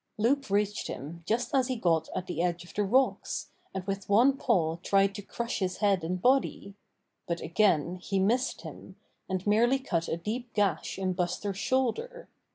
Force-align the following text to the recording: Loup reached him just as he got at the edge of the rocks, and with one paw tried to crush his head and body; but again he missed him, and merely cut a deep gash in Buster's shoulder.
Loup 0.17 0.49
reached 0.49 0.87
him 0.87 1.23
just 1.27 1.53
as 1.53 1.67
he 1.67 1.75
got 1.75 2.09
at 2.15 2.25
the 2.25 2.41
edge 2.41 2.63
of 2.65 2.73
the 2.73 2.83
rocks, 2.83 3.51
and 3.71 3.83
with 3.85 4.09
one 4.09 4.35
paw 4.35 4.77
tried 4.77 5.13
to 5.13 5.21
crush 5.21 5.59
his 5.59 5.77
head 5.77 6.03
and 6.03 6.19
body; 6.19 6.73
but 7.27 7.39
again 7.39 7.97
he 7.97 8.17
missed 8.17 8.61
him, 8.61 8.95
and 9.29 9.45
merely 9.45 9.77
cut 9.77 10.07
a 10.07 10.17
deep 10.17 10.55
gash 10.55 10.97
in 10.97 11.13
Buster's 11.13 11.59
shoulder. 11.59 12.27